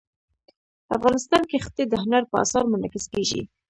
[0.97, 3.41] افغانستان کې ښتې د هنر په اثار کې منعکس کېږي.